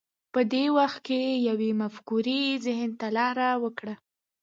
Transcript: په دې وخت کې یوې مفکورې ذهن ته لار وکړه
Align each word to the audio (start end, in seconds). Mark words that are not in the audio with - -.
په 0.33 0.39
دې 0.51 0.65
وخت 0.77 0.99
کې 1.07 1.21
یوې 1.49 1.71
مفکورې 1.81 2.41
ذهن 2.65 2.91
ته 2.99 3.07
لار 3.17 3.37
وکړه 3.63 3.95